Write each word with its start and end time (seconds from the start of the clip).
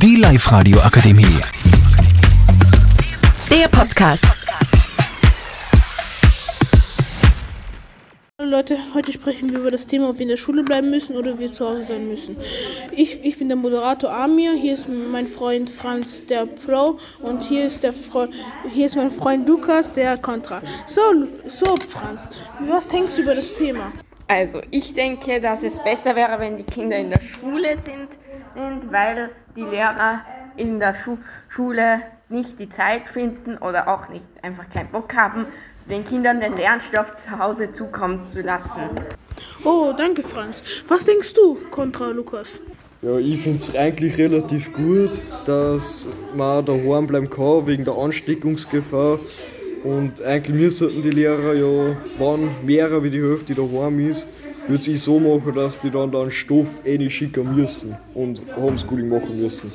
Die 0.00 0.14
Live-Radio 0.14 0.78
Akademie. 0.78 1.40
Der 3.50 3.66
Podcast. 3.66 4.24
Hallo 8.38 8.48
Leute, 8.48 8.78
heute 8.94 9.10
sprechen 9.10 9.50
wir 9.50 9.58
über 9.58 9.72
das 9.72 9.88
Thema, 9.88 10.10
ob 10.10 10.18
wir 10.18 10.22
in 10.22 10.28
der 10.28 10.36
Schule 10.36 10.62
bleiben 10.62 10.90
müssen 10.90 11.16
oder 11.16 11.40
wir 11.40 11.52
zu 11.52 11.68
Hause 11.68 11.82
sein 11.82 12.06
müssen. 12.06 12.36
Ich, 12.92 13.24
ich 13.24 13.40
bin 13.40 13.48
der 13.48 13.56
Moderator 13.56 14.12
Amir, 14.12 14.52
hier 14.52 14.74
ist 14.74 14.88
mein 14.88 15.26
Freund 15.26 15.68
Franz, 15.68 16.24
der 16.26 16.46
Pro, 16.46 17.00
und 17.22 17.42
hier 17.42 17.66
ist, 17.66 17.82
der 17.82 17.92
Fre 17.92 18.28
hier 18.72 18.86
ist 18.86 18.94
mein 18.94 19.10
Freund 19.10 19.48
Lukas, 19.48 19.92
der 19.94 20.16
Contra. 20.16 20.62
So, 20.86 21.00
so 21.46 21.74
Franz, 21.88 22.30
was 22.68 22.88
denkst 22.88 23.16
du 23.16 23.22
über 23.22 23.34
das 23.34 23.52
Thema? 23.56 23.90
Also 24.28 24.60
ich 24.70 24.94
denke, 24.94 25.40
dass 25.40 25.64
es 25.64 25.82
besser 25.82 26.14
wäre, 26.14 26.38
wenn 26.38 26.56
die 26.56 26.62
Kinder 26.62 26.98
in 26.98 27.10
der 27.10 27.20
Schule 27.20 27.76
sind, 27.78 28.10
weil 28.90 29.30
die 29.58 29.64
Lehrer 29.64 30.20
in 30.56 30.78
der 30.78 30.94
Schu 30.94 31.18
Schule 31.48 32.00
nicht 32.28 32.60
die 32.60 32.68
Zeit 32.68 33.08
finden 33.08 33.58
oder 33.58 33.88
auch 33.88 34.08
nicht 34.08 34.24
einfach 34.42 34.70
keinen 34.70 34.88
Bock 34.90 35.16
haben, 35.16 35.46
den 35.90 36.04
Kindern 36.04 36.40
den 36.40 36.56
Lernstoff 36.56 37.16
zu 37.16 37.38
Hause 37.38 37.72
zukommen 37.72 38.24
zu 38.26 38.42
lassen. 38.42 38.82
Oh, 39.64 39.92
danke 39.96 40.22
Franz. 40.22 40.62
Was 40.86 41.04
denkst 41.04 41.34
du, 41.34 41.56
Contra 41.70 42.08
Lukas? 42.08 42.60
Ja, 43.02 43.16
ich 43.16 43.42
finde 43.42 43.58
es 43.58 43.74
eigentlich 43.74 44.16
relativ 44.18 44.72
gut, 44.72 45.22
dass 45.46 46.06
man 46.36 46.64
daheim 46.64 47.06
bleiben 47.06 47.30
kann 47.30 47.66
wegen 47.66 47.84
der 47.84 47.94
Ansteckungsgefahr. 47.94 49.18
Und 49.82 50.22
eigentlich 50.22 50.56
müssten 50.56 51.02
die 51.02 51.10
Lehrer 51.10 51.54
ja, 51.54 51.96
wenn 52.18 52.66
mehr 52.66 53.02
wie 53.02 53.10
die 53.10 53.22
Hälfte 53.22 53.54
daheim 53.54 54.08
ist, 54.08 54.28
würde 54.68 54.90
ich 54.90 55.02
so 55.02 55.18
machen, 55.18 55.54
dass 55.54 55.80
die 55.80 55.90
dann 55.90 56.10
den 56.10 56.30
Stoff 56.30 56.84
eh 56.84 56.98
nicht 56.98 57.14
schicken 57.14 57.54
müssen 57.54 57.96
und 58.14 58.42
Homeschooling 58.56 59.08
machen 59.08 59.40
müssen. 59.40 59.72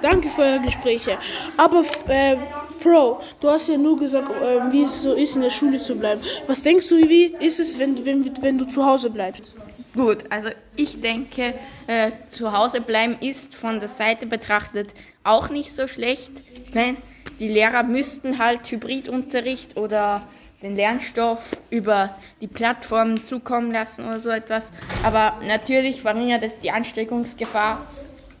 Danke 0.00 0.28
für 0.28 0.42
eure 0.42 0.60
Gespräche. 0.60 1.16
Aber 1.56 1.82
äh, 2.08 2.36
Pro, 2.82 3.18
du 3.40 3.48
hast 3.48 3.68
ja 3.68 3.78
nur 3.78 3.98
gesagt, 3.98 4.30
äh, 4.30 4.72
wie 4.72 4.82
es 4.82 5.02
so 5.02 5.14
ist, 5.14 5.36
in 5.36 5.42
der 5.42 5.50
Schule 5.50 5.78
zu 5.78 5.96
bleiben. 5.96 6.20
Was 6.46 6.62
denkst 6.62 6.88
du, 6.88 6.96
wie 6.96 7.34
ist 7.40 7.58
es, 7.58 7.78
wenn, 7.78 8.04
wenn, 8.04 8.30
wenn 8.42 8.58
du 8.58 8.66
zu 8.66 8.84
Hause 8.84 9.10
bleibst? 9.10 9.54
Gut, 9.94 10.24
also 10.28 10.50
ich 10.76 11.00
denke, 11.00 11.54
äh, 11.86 12.10
zu 12.28 12.52
Hause 12.52 12.82
bleiben 12.82 13.16
ist 13.20 13.54
von 13.54 13.80
der 13.80 13.88
Seite 13.88 14.26
betrachtet 14.26 14.94
auch 15.24 15.48
nicht 15.48 15.72
so 15.72 15.88
schlecht, 15.88 16.44
wenn 16.72 16.98
die 17.40 17.48
Lehrer 17.48 17.82
müssten 17.82 18.38
halt 18.38 18.70
Hybridunterricht 18.70 19.78
oder 19.78 20.26
den 20.62 20.74
Lernstoff 20.76 21.60
über 21.70 22.10
die 22.40 22.46
Plattform 22.46 23.22
zukommen 23.22 23.72
lassen 23.72 24.04
oder 24.04 24.18
so 24.18 24.30
etwas. 24.30 24.72
Aber 25.04 25.34
natürlich 25.46 26.00
verringert 26.00 26.42
es 26.44 26.60
die 26.60 26.70
Ansteckungsgefahr 26.70 27.80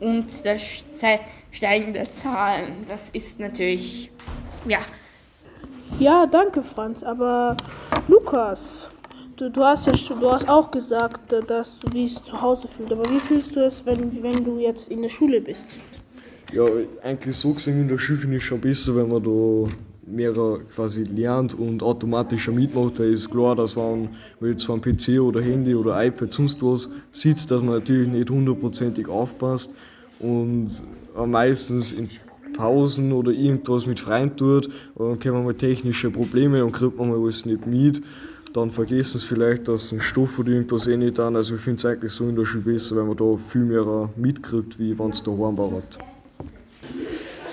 und 0.00 0.26
das 0.44 0.82
steigende 1.50 2.04
Zahlen. 2.04 2.84
Das 2.88 3.10
ist 3.10 3.38
natürlich, 3.38 4.10
ja. 4.66 4.78
Ja, 5.98 6.26
danke 6.26 6.62
Franz. 6.62 7.02
Aber 7.02 7.56
Lukas, 8.08 8.90
du, 9.36 9.50
du 9.50 9.64
hast 9.64 9.86
ja 9.86 9.96
schon, 9.96 10.20
du 10.20 10.30
hast 10.30 10.48
auch 10.48 10.70
gesagt, 10.70 11.32
dass 11.48 11.78
du 11.80 11.88
dich 11.88 12.22
zu 12.22 12.40
Hause 12.40 12.68
fühlst. 12.68 12.92
Aber 12.92 13.08
wie 13.10 13.20
fühlst 13.20 13.56
du 13.56 13.64
es, 13.64 13.86
wenn, 13.86 14.22
wenn 14.22 14.44
du 14.44 14.58
jetzt 14.58 14.88
in 14.88 15.02
der 15.02 15.08
Schule 15.08 15.40
bist? 15.40 15.78
Ja, 16.52 16.64
eigentlich 17.02 17.36
so 17.36 17.52
gesehen 17.52 17.80
in 17.82 17.88
der 17.88 17.98
Schule 17.98 18.18
finde 18.18 18.36
ich 18.36 18.44
schon 18.44 18.60
besser, 18.60 18.94
wenn 18.94 19.08
man 19.08 19.22
da 19.22 19.72
mehr 20.06 20.32
quasi 20.74 21.02
lernt 21.02 21.54
und 21.54 21.82
automatischer 21.82 22.52
mitmacht, 22.52 22.98
weil 22.98 23.12
ist 23.12 23.30
klar, 23.30 23.56
dass 23.56 23.76
wenn 23.76 24.08
man 24.40 24.50
jetzt 24.50 24.70
einem 24.70 24.80
PC 24.80 25.20
oder 25.20 25.42
Handy 25.42 25.74
oder 25.74 26.04
iPad 26.04 26.32
sonst 26.32 26.62
was 26.62 26.88
sitzt, 27.12 27.50
dass 27.50 27.60
man 27.60 27.74
natürlich 27.74 28.08
nicht 28.08 28.30
hundertprozentig 28.30 29.08
aufpasst 29.08 29.74
und 30.20 30.70
meistens 31.26 31.92
in 31.92 32.08
Pausen 32.56 33.12
oder 33.12 33.32
irgendwas 33.32 33.86
mit 33.86 34.00
Freunden 34.00 34.36
tut, 34.36 34.70
dann 34.96 35.18
kommen 35.18 35.44
mal 35.44 35.54
technische 35.54 36.10
Probleme 36.10 36.64
und 36.64 36.72
kriegt 36.72 36.96
man 36.96 37.10
mal 37.10 37.22
was 37.22 37.44
nicht 37.44 37.66
mit. 37.66 38.00
Dann 38.52 38.70
vergessen 38.70 39.18
sie 39.18 39.26
vielleicht, 39.26 39.68
dass 39.68 39.92
ein 39.92 40.00
Stoff 40.00 40.38
oder 40.38 40.50
irgendwas 40.50 40.86
eh 40.86 40.96
nicht 40.96 41.20
an. 41.20 41.36
Also 41.36 41.56
ich 41.56 41.60
finde 41.60 41.78
es 41.78 41.84
eigentlich 41.84 42.12
so 42.12 42.26
in 42.28 42.36
der 42.36 42.46
Schule 42.46 42.64
besser, 42.64 42.96
weil 42.96 43.04
man 43.04 43.16
da 43.16 43.36
viel 43.36 43.64
mehr 43.64 44.08
mitkriegt, 44.16 44.78
wie 44.78 44.98
wenn 44.98 45.10
es 45.10 45.22
daheim 45.22 45.58
war. 45.58 45.82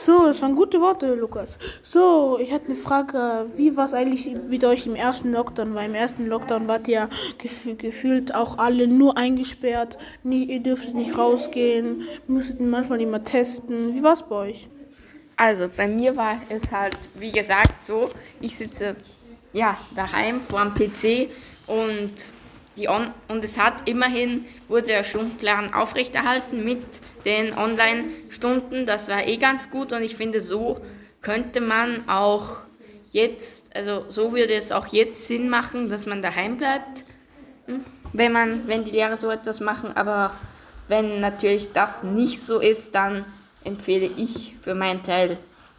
So, 0.05 0.25
das 0.25 0.41
waren 0.41 0.57
gute 0.57 0.81
Worte, 0.81 1.15
Lukas. 1.15 1.57
So, 1.81 2.37
ich 2.37 2.51
hatte 2.51 2.65
eine 2.65 2.75
Frage. 2.75 3.45
Wie 3.55 3.77
war 3.77 3.85
es 3.85 3.93
eigentlich 3.93 4.35
mit 4.49 4.65
euch 4.65 4.85
im 4.85 4.95
ersten 4.95 5.31
Lockdown? 5.31 5.75
Weil 5.75 5.85
im 5.85 5.95
ersten 5.95 6.27
Lockdown 6.27 6.67
wart 6.67 6.89
ihr 6.89 7.07
gef 7.37 7.69
gefühlt 7.77 8.35
auch 8.35 8.57
alle 8.57 8.85
nur 8.85 9.17
eingesperrt. 9.17 9.97
Nie, 10.23 10.43
ihr 10.43 10.59
dürftet 10.59 10.93
nicht 10.93 11.17
rausgehen, 11.17 12.05
musstet 12.27 12.59
manchmal 12.59 12.99
immer 12.99 13.23
testen. 13.23 13.95
Wie 13.95 14.03
war 14.03 14.11
es 14.11 14.23
bei 14.23 14.35
euch? 14.35 14.67
Also, 15.37 15.69
bei 15.73 15.87
mir 15.87 16.17
war 16.17 16.41
es 16.49 16.69
halt, 16.69 16.99
wie 17.17 17.31
gesagt, 17.31 17.85
so, 17.85 18.09
ich 18.41 18.57
sitze 18.57 18.97
ja 19.53 19.77
daheim 19.95 20.41
vor 20.41 20.65
dem 20.65 20.73
PC 20.73 21.29
und 21.67 22.11
die 22.77 22.89
On 22.89 23.13
und 23.27 23.43
es 23.43 23.59
hat 23.59 23.87
immerhin, 23.87 24.45
wurde 24.67 24.87
der 24.87 25.03
Stundenplan 25.03 25.73
aufrechterhalten 25.73 26.63
mit 26.63 26.81
den 27.25 27.55
Online-Stunden. 27.57 28.85
Das 28.85 29.09
war 29.09 29.27
eh 29.27 29.37
ganz 29.37 29.69
gut 29.69 29.91
und 29.91 30.01
ich 30.01 30.15
finde, 30.15 30.41
so 30.41 30.79
könnte 31.21 31.61
man 31.61 32.07
auch 32.09 32.57
jetzt, 33.11 33.75
also 33.75 34.05
so 34.09 34.33
würde 34.33 34.53
es 34.53 34.71
auch 34.71 34.87
jetzt 34.87 35.27
Sinn 35.27 35.49
machen, 35.49 35.89
dass 35.89 36.05
man 36.05 36.21
daheim 36.21 36.57
bleibt, 36.57 37.05
hm, 37.67 37.85
wenn, 38.11 38.31
man, 38.31 38.67
wenn 38.67 38.83
die 38.83 38.91
Lehrer 38.91 39.17
so 39.17 39.29
etwas 39.29 39.59
machen. 39.59 39.95
Aber 39.95 40.35
wenn 40.87 41.21
natürlich 41.21 41.71
das 41.73 42.03
nicht 42.03 42.41
so 42.41 42.59
ist, 42.59 42.95
dann 42.95 43.23
empfehle 43.63 44.09
ich 44.17 44.55
für 44.61 44.75
meinen 44.75 45.03
Teil 45.03 45.37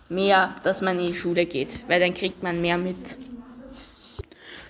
mehr, 0.08 0.54
dass 0.62 0.80
man 0.80 0.98
in 0.98 1.08
die 1.08 1.14
Schule 1.14 1.44
geht, 1.46 1.82
weil 1.88 2.00
dann 2.00 2.14
kriegt 2.14 2.42
man 2.42 2.60
mehr 2.60 2.78
mit. 2.78 3.16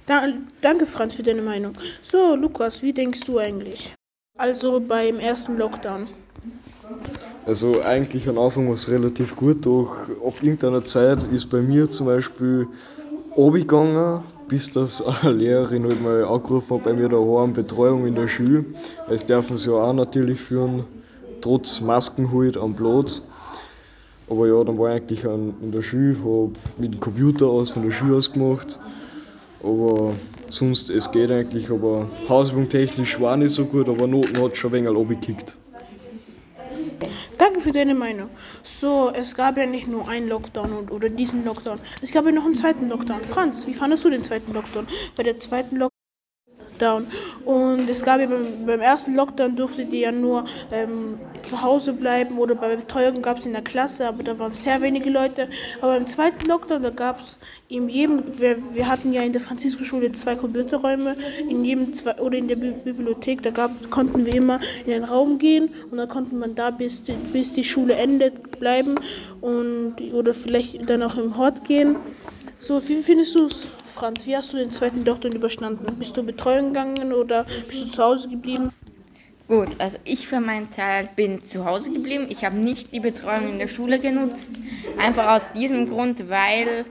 Da, 0.06 0.28
danke, 0.60 0.84
Franz, 0.84 1.14
für 1.14 1.22
deine 1.22 1.40
Meinung. 1.40 1.72
So, 2.02 2.34
Lukas, 2.34 2.82
wie 2.82 2.92
denkst 2.92 3.24
du 3.24 3.38
eigentlich? 3.38 3.94
Also 4.36 4.78
beim 4.78 5.18
ersten 5.18 5.56
Lockdown. 5.56 6.08
Also 7.46 7.80
eigentlich 7.80 8.28
am 8.28 8.38
Anfang 8.38 8.66
war 8.66 8.74
es 8.74 8.90
relativ 8.90 9.34
gut, 9.34 9.64
doch 9.64 9.96
ab 10.26 10.34
irgendeiner 10.42 10.84
Zeit 10.84 11.22
ist 11.28 11.46
bei 11.48 11.62
mir 11.62 11.88
zum 11.88 12.06
Beispiel 12.06 12.66
abgegangen, 13.34 14.20
bis 14.46 14.70
das 14.72 15.02
eine 15.22 15.32
Lehrerin 15.32 15.84
halt 15.84 16.02
mal 16.02 16.24
angerufen 16.24 16.76
hat 16.76 16.84
bei 16.84 16.92
mir 16.92 17.08
daheim, 17.08 17.54
Betreuung 17.54 18.06
in 18.06 18.14
der 18.14 18.28
Schule. 18.28 18.66
Das 19.08 19.24
dürfen 19.24 19.56
sie 19.56 19.70
ja 19.70 19.76
auch 19.76 19.94
natürlich 19.94 20.38
führen, 20.38 20.84
trotz 21.40 21.80
Masken 21.80 22.30
halt 22.30 22.58
am 22.58 22.74
Platz. 22.74 23.22
Aber 24.28 24.48
ja, 24.48 24.62
dann 24.64 24.78
war 24.78 24.94
ich 24.94 25.00
eigentlich 25.00 25.24
in 25.24 25.72
der 25.72 25.82
Schule, 25.82 26.16
habe 26.18 26.52
mit 26.76 26.92
dem 26.92 27.00
Computer 27.00 27.46
aus 27.46 27.70
von 27.70 27.84
der 27.84 27.90
Schule 27.90 28.16
aus 28.16 28.30
gemacht 28.30 28.78
aber 29.64 30.14
sonst, 30.50 30.90
es 30.90 31.10
geht 31.10 31.30
eigentlich. 31.30 31.70
Aber 31.70 32.08
Hausübung 32.28 32.68
technisch 32.68 33.20
war 33.20 33.36
nicht 33.36 33.52
so 33.52 33.64
gut, 33.64 33.88
aber 33.88 34.06
Noten 34.06 34.40
hat 34.42 34.56
schon 34.56 34.70
ein 34.74 34.84
wenig 34.84 35.00
abgekickt. 35.00 35.56
Danke 37.38 37.60
für 37.60 37.72
deine 37.72 37.94
Meinung. 37.94 38.28
So, 38.62 39.10
es 39.14 39.34
gab 39.34 39.56
ja 39.56 39.66
nicht 39.66 39.88
nur 39.88 40.08
einen 40.08 40.28
Lockdown 40.28 40.88
oder 40.90 41.08
diesen 41.08 41.44
Lockdown. 41.44 41.78
Es 42.02 42.12
gab 42.12 42.24
ja 42.24 42.32
noch 42.32 42.44
einen 42.44 42.54
zweiten 42.54 42.88
Lockdown. 42.88 43.22
Franz, 43.22 43.66
wie 43.66 43.74
fandest 43.74 44.04
du 44.04 44.10
den 44.10 44.22
zweiten 44.22 44.52
Lockdown? 44.52 44.86
Bei 45.16 45.22
der 45.22 45.40
zweiten 45.40 45.76
Lockdown 45.76 45.93
Lockdown. 46.74 47.06
Und 47.44 47.88
es 47.88 48.02
gab 48.02 48.20
ja 48.20 48.26
beim, 48.26 48.66
beim 48.66 48.80
ersten 48.80 49.14
Lockdown 49.14 49.56
durftet 49.56 49.92
ihr 49.92 50.00
ja 50.00 50.12
nur 50.12 50.44
ähm, 50.72 51.18
zu 51.46 51.62
Hause 51.62 51.92
bleiben 51.92 52.38
oder 52.38 52.54
bei 52.54 52.74
Betreuung 52.74 53.22
gab 53.22 53.38
es 53.38 53.46
in 53.46 53.52
der 53.52 53.62
Klasse, 53.62 54.08
aber 54.08 54.22
da 54.22 54.38
waren 54.38 54.52
sehr 54.52 54.80
wenige 54.80 55.10
Leute. 55.10 55.48
Aber 55.80 55.96
im 55.96 56.06
zweiten 56.06 56.48
Lockdown, 56.48 56.82
da 56.82 56.90
gab 56.90 57.20
es 57.20 57.38
in 57.68 57.88
jedem, 57.88 58.22
wir, 58.38 58.56
wir 58.74 58.88
hatten 58.88 59.12
ja 59.12 59.22
in 59.22 59.32
der 59.32 59.40
Franziskusschule 59.40 60.12
zwei 60.12 60.34
Computerräume, 60.34 61.16
in 61.48 61.64
jedem 61.64 61.92
zwei, 61.94 62.14
oder 62.16 62.38
in 62.38 62.48
der 62.48 62.56
Bi 62.56 62.72
Bibliothek, 62.84 63.42
da 63.42 63.50
gab, 63.50 63.90
konnten 63.90 64.26
wir 64.26 64.34
immer 64.34 64.60
in 64.84 64.90
den 64.90 65.04
Raum 65.04 65.38
gehen 65.38 65.70
und 65.90 65.98
dann 65.98 66.08
konnte 66.08 66.34
man 66.34 66.54
da 66.54 66.70
bis 66.70 67.02
die, 67.04 67.12
bis 67.32 67.52
die 67.52 67.64
Schule 67.64 67.94
endet 67.94 68.58
bleiben 68.58 68.96
und 69.40 69.96
oder 70.12 70.32
vielleicht 70.34 70.88
dann 70.88 71.02
auch 71.02 71.16
im 71.16 71.36
Hort 71.36 71.64
gehen. 71.64 71.96
So, 72.64 72.80
wie 72.88 73.02
findest 73.02 73.34
du 73.34 73.44
es? 73.44 73.68
Franz, 73.84 74.26
wie 74.26 74.34
hast 74.34 74.54
du 74.54 74.56
den 74.56 74.72
zweiten 74.72 75.04
Lockdown 75.04 75.32
überstanden? 75.32 75.84
Bist 75.98 76.16
du 76.16 76.22
Betreuung 76.22 76.68
gegangen 76.68 77.12
oder 77.12 77.44
bist 77.68 77.84
du 77.84 77.90
zu 77.90 78.02
Hause 78.02 78.30
geblieben? 78.30 78.72
Gut, 79.48 79.68
also 79.76 79.98
ich 80.04 80.26
für 80.26 80.40
meinen 80.40 80.70
Teil 80.70 81.10
bin 81.14 81.44
zu 81.44 81.66
Hause 81.66 81.92
geblieben. 81.92 82.24
Ich 82.30 82.42
habe 82.42 82.56
nicht 82.56 82.94
die 82.94 83.00
Betreuung 83.00 83.50
in 83.50 83.58
der 83.58 83.68
Schule 83.68 83.98
genutzt. 83.98 84.54
Einfach 84.96 85.36
aus 85.36 85.52
diesem 85.52 85.90
Grund, 85.90 86.30
weil 86.30 86.86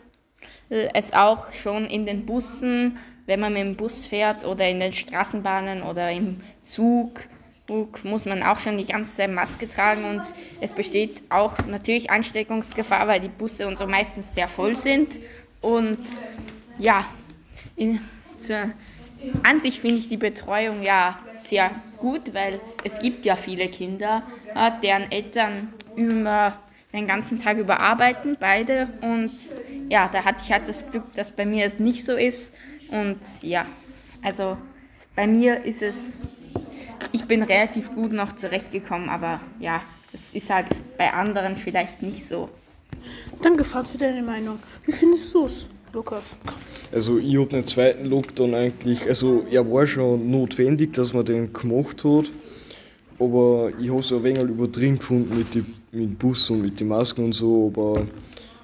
es 0.69 1.11
auch 1.11 1.51
schon 1.53 1.87
in 1.87 2.05
den 2.05 2.27
Bussen, 2.27 2.99
wenn 3.25 3.39
man 3.39 3.53
mit 3.53 3.63
dem 3.63 3.75
Bus 3.75 4.05
fährt 4.05 4.45
oder 4.45 4.69
in 4.69 4.79
den 4.79 4.93
Straßenbahnen 4.93 5.81
oder 5.81 6.11
im 6.11 6.39
Zug, 6.61 7.21
muss 8.03 8.25
man 8.25 8.43
auch 8.43 8.59
schon 8.59 8.77
die 8.77 8.85
ganze 8.85 9.15
Zeit 9.15 9.31
Maske 9.31 9.67
tragen 9.67 10.05
und 10.05 10.21
es 10.61 10.71
besteht 10.71 11.23
auch 11.29 11.57
natürlich 11.67 12.11
Ansteckungsgefahr, 12.11 13.07
weil 13.07 13.21
die 13.21 13.29
Busse 13.29 13.67
und 13.67 13.79
so 13.79 13.87
meistens 13.87 14.35
sehr 14.35 14.47
voll 14.47 14.75
sind. 14.75 15.19
Und 15.63 15.97
ja, 16.77 17.05
in, 17.75 17.99
zur, 18.37 18.71
an 19.43 19.59
sich 19.59 19.79
finde 19.79 19.97
ich 19.97 20.09
die 20.09 20.17
Betreuung 20.17 20.83
ja 20.83 21.17
sehr 21.37 21.71
gut, 21.97 22.33
weil 22.33 22.59
es 22.83 22.99
gibt 22.99 23.25
ja 23.25 23.35
viele 23.35 23.69
Kinder, 23.69 24.23
äh, 24.55 24.71
deren 24.83 25.11
Eltern 25.11 25.73
immer 25.95 26.59
den 26.91 27.07
ganzen 27.07 27.39
Tag 27.39 27.57
über 27.57 27.81
arbeiten, 27.81 28.37
beide. 28.39 28.89
Und 29.01 29.31
ja, 29.89 30.09
da 30.11 30.25
hatte 30.25 30.43
ich 30.45 30.51
halt 30.51 30.67
das 30.67 30.91
Glück, 30.91 31.11
dass 31.13 31.31
bei 31.31 31.45
mir 31.45 31.65
es 31.65 31.79
nicht 31.79 32.03
so 32.03 32.15
ist. 32.15 32.53
Und 32.89 33.19
ja, 33.41 33.65
also 34.21 34.57
bei 35.15 35.27
mir 35.27 35.63
ist 35.63 35.81
es, 35.81 36.27
ich 37.13 37.25
bin 37.25 37.41
relativ 37.41 37.93
gut 37.95 38.11
noch 38.11 38.33
zurechtgekommen, 38.33 39.09
aber 39.09 39.39
ja, 39.59 39.81
es 40.11 40.33
ist 40.33 40.49
halt 40.49 40.67
bei 40.97 41.13
anderen 41.13 41.55
vielleicht 41.55 42.01
nicht 42.01 42.25
so. 42.25 42.49
Danke, 43.41 43.63
Franz, 43.63 43.91
für 43.91 43.97
deine 43.97 44.21
Meinung. 44.21 44.59
Wie 44.85 44.91
findest 44.91 45.33
du 45.33 45.45
es, 45.45 45.67
Lukas? 45.93 46.37
Also 46.91 47.17
ich 47.17 47.37
habe 47.37 47.49
den 47.49 47.63
zweiten 47.63 48.05
Lockdown 48.05 48.53
eigentlich, 48.53 49.07
also 49.07 49.45
er 49.49 49.69
war 49.71 49.87
schon 49.87 50.29
notwendig, 50.29 50.93
dass 50.93 51.13
man 51.13 51.25
den 51.25 51.51
gemacht 51.51 52.03
hat, 52.03 52.31
aber 53.19 53.71
ich 53.79 53.89
habe 53.89 53.99
es 53.99 54.11
ein 54.11 54.23
wenig 54.23 54.43
übertrieben 54.43 54.97
gefunden 54.97 55.37
mit 55.37 55.55
dem 55.55 55.65
mit 55.93 56.17
Bus 56.17 56.49
und 56.49 56.61
mit 56.61 56.79
den 56.79 56.87
Masken 56.87 57.25
und 57.25 57.33
so, 57.33 57.67
aber 57.67 58.07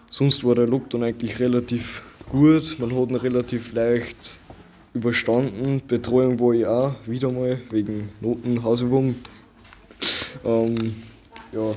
sonst 0.09 0.43
war 0.43 0.55
der 0.55 0.67
Lockdown 0.67 1.03
eigentlich 1.03 1.39
relativ 1.39 2.01
gut, 2.29 2.77
man 2.79 2.95
hat 2.95 3.09
ihn 3.09 3.15
relativ 3.15 3.73
leicht 3.73 4.37
überstanden. 4.93 5.81
Betreuung 5.87 6.39
war 6.39 6.53
ich 6.53 6.65
auch 6.65 6.95
wieder 7.05 7.31
mal 7.31 7.61
wegen 7.69 8.09
Noten, 8.19 8.63
Hausübung. 8.63 9.15
Ähm, 10.45 10.95
ja, 11.51 11.73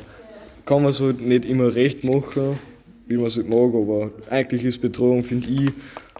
kann 0.64 0.82
man 0.82 0.91
es 0.91 1.00
halt 1.00 1.20
nicht 1.20 1.44
immer 1.44 1.75
recht 1.75 2.05
machen, 2.05 2.59
wie 3.06 3.17
man 3.17 3.26
es 3.26 3.37
halt 3.37 3.49
mag, 3.49 3.75
aber 3.75 4.11
eigentlich 4.31 4.64
ist 4.64 4.81
Betreuung, 4.81 5.23
finde 5.23 5.49
ich, 5.49 5.70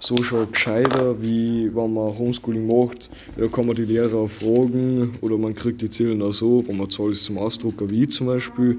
so 0.01 0.21
schon 0.23 0.51
gescheiter, 0.51 1.21
wie 1.23 1.71
wenn 1.75 1.95
man 1.95 2.19
Homeschooling 2.19 2.67
macht. 2.67 3.09
Da 3.37 3.47
kann 3.47 3.67
man 3.67 3.77
die 3.77 3.85
Lehrer 3.85 4.29
fragen 4.29 5.13
oder 5.21 5.39
man 5.39 5.55
kriegt 5.55 5.81
die 5.81 5.89
Ziele 5.89 6.25
auch 6.25 6.33
so, 6.33 6.67
wenn 6.67 6.77
man 6.77 6.91
zahlt 6.91 7.17
zum 7.17 7.39
Ausdrucker, 7.39 7.89
wie 7.89 8.09
zum 8.09 8.27
Beispiel. 8.27 8.79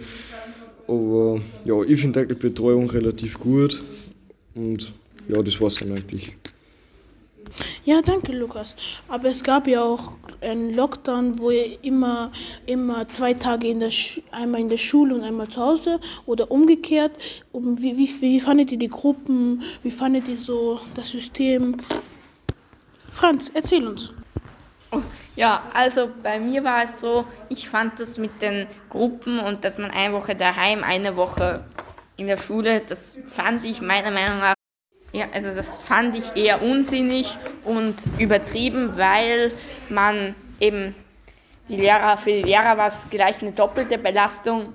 Aber 0.88 1.40
ja, 1.64 1.82
ich 1.84 2.02
finde 2.02 2.20
eigentlich 2.20 2.40
Betreuung 2.40 2.90
relativ 2.90 3.40
gut 3.40 3.82
und 4.54 4.94
ja, 5.30 5.42
das 5.42 5.62
war's 5.62 5.76
dann 5.76 5.92
eigentlich. 5.92 6.34
Ja, 7.86 8.02
danke, 8.02 8.32
Lukas. 8.32 8.76
Aber 9.08 9.28
es 9.28 9.44
gab 9.44 9.68
ja 9.68 9.84
auch 9.84 10.14
einen 10.42 10.74
Lockdown, 10.74 11.40
wo 11.40 11.52
ihr 11.52 11.84
immer, 11.84 12.32
immer 12.66 13.08
zwei 13.10 13.34
Tage 13.34 13.68
in 13.68 13.80
der 13.80 13.92
Sch 13.92 14.22
einmal 14.32 14.62
in 14.62 14.70
der 14.70 14.78
Schule 14.78 15.16
und 15.16 15.24
einmal 15.24 15.48
zu 15.50 15.62
Hause 15.62 16.00
oder 16.26 16.50
umgekehrt. 16.52 17.12
Und 17.52 17.82
wie, 17.82 17.98
wie, 17.98 18.22
wie 18.22 18.40
fandet 18.40 18.72
ihr 18.72 18.80
die 18.80 18.90
Gruppen? 18.90 19.64
Wie 19.84 19.92
fandet 19.92 20.28
ihr 20.28 20.38
so 20.38 20.80
das 20.96 21.10
System? 21.10 21.78
Franz, 23.10 23.52
erzähl 23.54 23.88
uns. 23.88 24.14
Ja, 25.36 25.64
also 25.74 26.10
bei 26.22 26.40
mir 26.40 26.64
war 26.64 26.84
es 26.84 27.00
so, 27.00 27.26
ich 27.50 27.68
fand 27.68 28.00
das 28.00 28.18
mit 28.18 28.42
den 28.42 28.68
Gruppen 28.90 29.40
und 29.40 29.66
dass 29.66 29.78
man 29.78 29.90
eine 29.92 30.14
Woche 30.14 30.36
daheim, 30.36 30.84
eine 30.84 31.16
Woche 31.16 31.66
in 32.18 32.28
der 32.28 32.38
Schule, 32.38 32.82
das 32.88 33.18
fand 33.26 33.66
ich 33.66 33.82
meiner 33.82 34.12
Meinung 34.12 34.40
nach 34.40 34.54
ja, 35.14 35.26
also 35.32 35.54
das 35.54 35.78
fand 35.78 36.16
ich 36.16 36.36
eher 36.36 36.64
unsinnig 36.64 37.38
und 37.64 37.96
übertrieben, 38.18 38.98
weil 38.98 39.52
man 39.90 40.34
eben 40.60 40.96
die 41.70 41.76
Lehrer, 41.76 42.18
für 42.18 42.32
die 42.32 42.42
Lehrer 42.42 42.78
war 42.78 42.88
es 42.88 43.08
gleich 43.10 43.42
eine 43.42 43.52
doppelte 43.52 44.00
Belastung, 44.00 44.74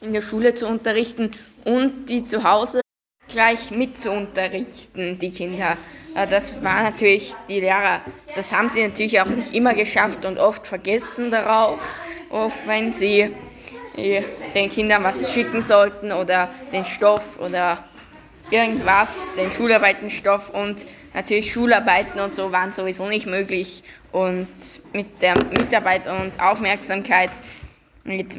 in 0.00 0.12
der 0.12 0.22
Schule 0.22 0.54
zu 0.54 0.66
unterrichten 0.66 1.30
und 1.64 2.06
die 2.06 2.24
zu 2.24 2.42
Hause 2.44 2.80
gleich 3.28 3.70
mit 3.70 3.98
zu 4.00 4.10
unterrichten, 4.10 5.18
die 5.18 5.30
Kinder. 5.30 5.76
Äh, 6.14 6.26
das 6.26 6.62
war 6.64 6.82
natürlich 6.82 7.34
die 7.48 7.60
Lehrer, 7.60 8.00
das 8.34 8.52
haben 8.52 8.70
sie 8.70 8.86
natürlich 8.86 9.20
auch 9.20 9.26
nicht 9.26 9.54
immer 9.54 9.74
geschafft 9.74 10.24
und 10.24 10.38
oft 10.38 10.66
vergessen 10.66 11.30
darauf, 11.30 11.78
oft 12.30 12.66
wenn 12.66 12.92
sie 12.92 13.30
äh, 13.96 14.22
den 14.54 14.70
Kindern 14.70 15.04
was 15.04 15.32
schicken 15.32 15.60
sollten 15.60 16.10
oder 16.10 16.48
den 16.72 16.86
Stoff 16.86 17.38
oder 17.38 17.84
irgendwas, 18.54 19.34
den 19.36 19.50
Schularbeitenstoff 19.50 20.50
und 20.50 20.86
natürlich 21.12 21.52
Schularbeiten 21.52 22.20
und 22.20 22.32
so 22.32 22.52
waren 22.52 22.72
sowieso 22.72 23.08
nicht 23.08 23.26
möglich. 23.26 23.82
Und 24.12 24.48
mit 24.92 25.20
der 25.20 25.34
Mitarbeit 25.44 26.06
und 26.06 26.40
Aufmerksamkeit 26.40 27.30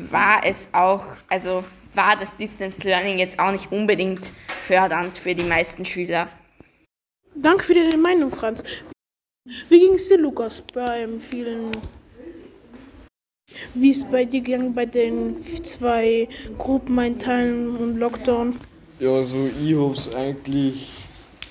war 0.10 0.42
es 0.46 0.70
auch, 0.72 1.06
also 1.28 1.66
war 1.94 2.16
das 2.16 2.36
Distance 2.38 2.82
Learning 2.84 3.20
jetzt 3.20 3.40
auch 3.40 3.52
nicht 3.52 3.72
unbedingt 3.72 4.32
fördernd 4.48 5.18
für 5.18 5.36
die 5.36 5.44
meisten 5.44 5.86
Schüler. 5.86 6.28
Danke 7.36 7.64
für 7.66 7.74
deine 7.74 7.98
Meinung, 7.98 8.30
Franz. 8.30 8.64
Wie 9.70 9.80
ging 9.80 9.96
es 9.96 10.08
dir, 10.08 10.18
Lukas, 10.18 10.62
beim 10.74 11.20
vielen 11.20 11.72
wie 13.74 13.92
ist 13.92 14.12
bei 14.12 14.26
dir 14.26 14.42
gegangen 14.42 14.74
bei 14.74 14.86
den 14.86 15.36
zwei 15.38 16.28
Gruppen 16.58 16.98
einteilen 17.00 17.78
und 17.78 17.98
Lockdown? 17.98 18.58
Ja, 18.98 19.10
also 19.10 19.36
ich 19.62 19.76
habe 19.76 19.94
es 19.94 20.16
eigentlich 20.16 21.04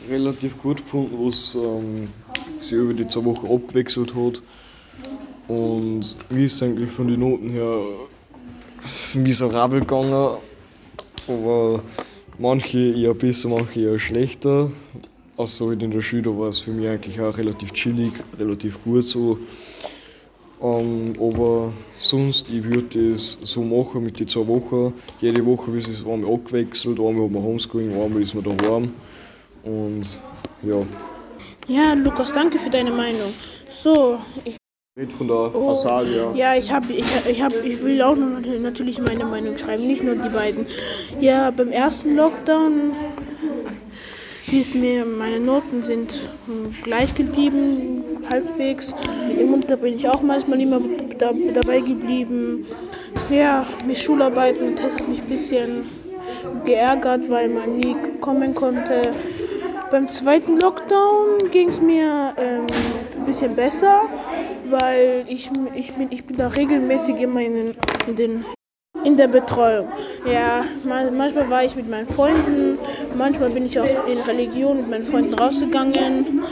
relativ 0.08 0.62
gut 0.62 0.78
gefunden, 0.78 1.14
was 1.18 1.54
ähm, 1.54 2.08
sich 2.58 2.72
über 2.72 2.94
die 2.94 3.06
zwei 3.06 3.22
Wochen 3.26 3.46
abgewechselt 3.46 4.14
hat. 4.14 4.42
Und 5.46 6.16
mir 6.30 6.46
ist 6.46 6.62
eigentlich 6.62 6.90
von 6.90 7.06
den 7.06 7.20
Noten 7.20 7.50
her 7.50 7.82
miserabel 9.14 9.80
gegangen. 9.80 10.38
Aber 11.28 11.82
manche 12.38 12.78
eher 12.78 13.12
besser, 13.12 13.50
manche 13.50 13.80
eher 13.80 13.98
schlechter. 13.98 14.70
Außer 15.36 15.66
halt 15.66 15.82
in 15.82 15.90
der 15.90 16.00
Schule 16.00 16.38
war 16.38 16.48
es 16.48 16.60
für 16.60 16.70
mich 16.70 16.88
eigentlich 16.88 17.20
auch 17.20 17.36
relativ 17.36 17.74
chillig, 17.74 18.12
relativ 18.38 18.82
gut 18.84 19.04
so. 19.04 19.38
Ähm, 20.64 21.12
aber 21.20 21.74
sonst, 22.00 22.48
ich 22.48 22.64
würde 22.64 23.12
es 23.12 23.38
so 23.42 23.62
machen 23.62 24.02
mit 24.02 24.18
den 24.18 24.26
zwei 24.26 24.46
Wochen. 24.46 24.94
Jede 25.20 25.44
Woche 25.44 25.70
wird 25.70 25.86
es 25.86 26.06
einmal 26.06 26.32
abgewechselt, 26.32 26.98
einmal 26.98 27.24
hat 27.24 27.32
man 27.32 27.42
Homeschooling, 27.42 27.92
einmal 27.92 28.22
ist 28.22 28.34
man 28.34 28.44
daheim. 28.44 28.94
Und 29.62 30.18
ja. 30.62 30.82
Ja, 31.68 31.92
Lukas, 31.92 32.32
danke 32.32 32.58
für 32.58 32.70
deine 32.70 32.90
Meinung. 32.90 33.30
So, 33.68 34.18
ich. 34.44 34.56
Red 34.96 35.12
von 35.12 35.26
der 35.26 35.54
oh, 35.54 35.70
Asalia. 35.70 36.32
Ja, 36.34 36.54
ich, 36.54 36.72
hab, 36.72 36.88
ich, 36.88 37.04
ich, 37.28 37.42
hab, 37.42 37.52
ich 37.64 37.82
will 37.82 38.00
auch 38.00 38.16
natürlich 38.16 39.00
meine 39.00 39.24
Meinung 39.24 39.58
schreiben, 39.58 39.86
nicht 39.86 40.04
nur 40.04 40.14
die 40.14 40.28
beiden. 40.28 40.66
Ja, 41.20 41.50
beim 41.50 41.72
ersten 41.72 42.14
Lockdown 42.14 42.92
wie 44.54 44.78
mir, 44.78 45.04
meine 45.04 45.40
Noten 45.40 45.82
sind 45.82 46.30
gleich 46.84 47.12
geblieben, 47.12 48.04
halbwegs. 48.30 48.94
Im 49.36 49.52
Unterricht 49.52 49.82
bin 49.82 49.94
ich 49.94 50.08
auch 50.08 50.22
manchmal 50.22 50.60
immer 50.60 50.80
da, 51.18 51.32
dabei 51.52 51.80
geblieben. 51.80 52.64
Ja, 53.30 53.66
mit 53.84 53.98
Schularbeiten, 53.98 54.76
das 54.76 54.94
hat 54.94 55.08
mich 55.08 55.22
ein 55.22 55.28
bisschen 55.28 55.90
geärgert, 56.64 57.28
weil 57.30 57.48
man 57.48 57.78
nie 57.78 57.96
kommen 58.20 58.54
konnte. 58.54 59.02
Beim 59.90 60.06
zweiten 60.08 60.60
Lockdown 60.60 61.50
ging 61.50 61.68
es 61.68 61.80
mir 61.80 62.34
ähm, 62.36 62.66
ein 63.18 63.24
bisschen 63.24 63.56
besser, 63.56 64.02
weil 64.70 65.24
ich, 65.26 65.50
ich, 65.74 65.92
bin, 65.94 66.06
ich 66.10 66.26
bin 66.26 66.36
da 66.36 66.46
regelmäßig 66.46 67.20
immer 67.20 67.40
in 67.40 67.54
den, 67.54 67.76
in 68.06 68.16
den 68.16 68.44
in 69.04 69.16
der 69.16 69.28
Betreuung. 69.28 69.88
Ja, 70.30 70.64
manchmal 70.84 71.48
war 71.50 71.64
ich 71.64 71.76
mit 71.76 71.88
meinen 71.88 72.06
Freunden, 72.06 72.78
manchmal 73.16 73.50
bin 73.50 73.66
ich 73.66 73.78
auch 73.78 74.06
in 74.06 74.18
Religion 74.26 74.78
mit 74.78 74.90
meinen 74.90 75.02
Freunden 75.02 75.34
rausgegangen. 75.34 76.42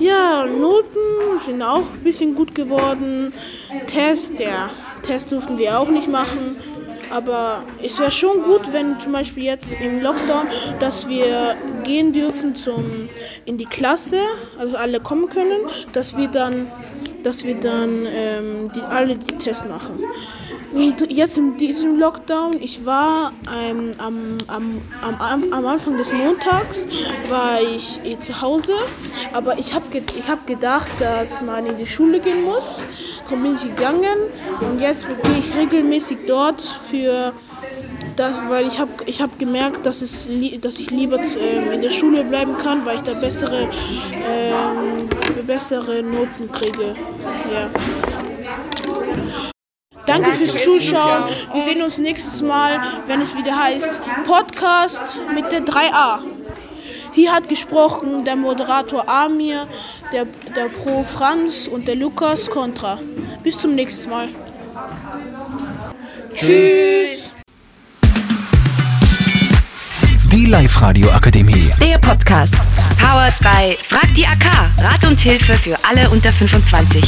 Ja, 0.00 0.46
Noten 0.46 1.38
sind 1.44 1.62
auch 1.62 1.78
ein 1.92 2.02
bisschen 2.02 2.34
gut 2.34 2.54
geworden. 2.54 3.32
Test, 3.86 4.38
ja, 4.38 4.70
Test 5.02 5.32
durften 5.32 5.58
wir 5.58 5.78
auch 5.78 5.88
nicht 5.88 6.08
machen. 6.08 6.56
Aber 7.10 7.62
es 7.82 8.00
wäre 8.00 8.10
schon 8.10 8.42
gut, 8.42 8.72
wenn 8.72 8.98
zum 8.98 9.12
Beispiel 9.12 9.44
jetzt 9.44 9.72
im 9.72 10.00
Lockdown, 10.00 10.48
dass 10.80 11.08
wir 11.08 11.54
gehen 11.84 12.12
dürfen 12.12 12.56
zum, 12.56 13.08
in 13.44 13.56
die 13.56 13.64
Klasse, 13.64 14.20
also 14.58 14.76
alle 14.76 14.98
kommen 15.00 15.28
können, 15.28 15.60
dass 15.92 16.16
wir 16.16 16.28
dann, 16.28 16.66
dass 17.22 17.44
wir 17.44 17.54
dann 17.54 18.06
ähm, 18.08 18.70
die, 18.74 18.80
alle 18.80 19.16
die 19.16 19.38
Tests 19.38 19.66
machen. 19.68 20.00
Und 20.72 21.10
jetzt 21.10 21.38
in 21.38 21.56
diesem 21.56 21.98
Lockdown, 21.98 22.60
ich 22.60 22.84
war 22.84 23.32
ähm, 23.54 23.92
am, 23.98 24.38
am, 24.48 24.80
am, 25.18 25.52
am 25.52 25.66
Anfang 25.66 25.96
des 25.96 26.12
Montags, 26.12 26.86
war 27.28 27.60
ich 27.60 28.00
eh 28.04 28.18
zu 28.18 28.40
Hause, 28.40 28.74
aber 29.32 29.58
ich 29.58 29.74
habe 29.74 29.84
ich 29.94 30.28
hab 30.28 30.46
gedacht, 30.46 30.90
dass 30.98 31.42
man 31.42 31.66
in 31.66 31.76
die 31.76 31.86
Schule 31.86 32.20
gehen 32.20 32.44
muss. 32.44 32.80
Dann 33.30 33.42
bin 33.42 33.54
ich 33.54 33.62
gegangen 33.62 34.18
und 34.60 34.80
jetzt 34.80 35.06
gehe 35.06 35.38
ich 35.38 35.56
regelmäßig 35.56 36.18
dort 36.26 36.60
für 36.60 37.32
das, 38.16 38.36
weil 38.48 38.66
ich 38.66 38.78
habe 38.78 38.90
ich 39.04 39.20
hab 39.20 39.38
gemerkt, 39.38 39.84
dass, 39.84 40.02
es, 40.02 40.28
dass 40.60 40.78
ich 40.78 40.90
lieber 40.90 41.18
äh, 41.18 41.74
in 41.74 41.82
der 41.82 41.90
Schule 41.90 42.24
bleiben 42.24 42.56
kann, 42.58 42.84
weil 42.84 42.96
ich 42.96 43.02
da 43.02 43.12
bessere, 43.14 43.62
äh, 43.62 45.42
bessere 45.46 46.02
Noten 46.02 46.50
kriege. 46.52 46.94
Ja. 47.52 47.68
Danke 50.06 50.30
fürs 50.32 50.62
Zuschauen. 50.64 51.24
Wir 51.52 51.60
sehen 51.60 51.82
uns 51.82 51.98
nächstes 51.98 52.42
Mal, 52.42 52.80
wenn 53.06 53.20
es 53.20 53.36
wieder 53.36 53.58
heißt 53.58 54.00
Podcast 54.26 55.18
mit 55.34 55.50
der 55.50 55.60
3a. 55.60 56.20
Hier 57.12 57.32
hat 57.32 57.48
gesprochen 57.48 58.24
der 58.24 58.36
Moderator 58.36 59.08
Amir, 59.08 59.66
der, 60.12 60.26
der 60.54 60.68
Pro 60.68 61.02
Franz 61.02 61.66
und 61.66 61.88
der 61.88 61.96
Lukas 61.96 62.48
Contra. 62.48 62.98
Bis 63.42 63.58
zum 63.58 63.74
nächsten 63.74 64.10
Mal. 64.10 64.28
Tschüss. 66.34 67.32
Die 70.30 70.44
Live-Radio 70.44 71.10
Akademie. 71.10 71.70
Der 71.80 71.98
Podcast. 71.98 72.56
Powered 73.00 73.38
by 73.40 73.76
Frag 73.82 74.14
die 74.14 74.26
AK. 74.26 74.44
Rat 74.78 75.04
und 75.04 75.18
Hilfe 75.18 75.54
für 75.54 75.76
alle 75.84 76.10
unter 76.10 76.32
25. 76.32 77.02